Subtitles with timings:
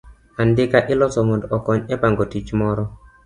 [0.41, 2.83] Andika iloso mondo okony e pango tich moro.